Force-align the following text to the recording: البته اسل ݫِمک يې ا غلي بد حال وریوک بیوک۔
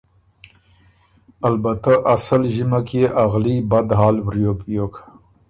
البته 1.47 1.91
اسل 2.13 2.41
ݫِمک 2.53 2.87
يې 2.97 3.05
ا 3.21 3.23
غلي 3.31 3.55
بد 3.71 3.87
حال 3.99 4.15
وریوک 4.25 4.59
بیوک۔ 4.67 4.93